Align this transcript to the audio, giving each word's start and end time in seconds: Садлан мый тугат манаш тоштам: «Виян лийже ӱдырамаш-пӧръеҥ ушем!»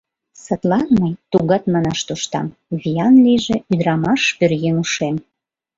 Садлан 0.43 0.87
мый 1.01 1.13
тугат 1.31 1.63
манаш 1.73 1.99
тоштам: 2.07 2.47
«Виян 2.81 3.15
лийже 3.25 3.55
ӱдырамаш-пӧръеҥ 3.71 4.75
ушем!» 4.83 5.15